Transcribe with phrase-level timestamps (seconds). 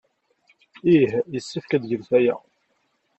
[0.95, 2.35] Ih, yessefk ad tgemt aya.